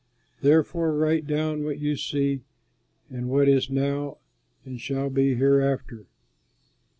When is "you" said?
1.77-1.95